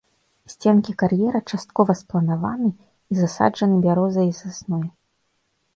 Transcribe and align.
Сценкі 0.53 0.95
кар'ера 1.01 1.41
часткова 1.51 1.91
спланаваны 2.01 2.69
і 2.73 3.13
засаджаны 3.21 3.75
бярозай 3.87 4.27
і 4.33 4.37
сасной. 4.41 4.85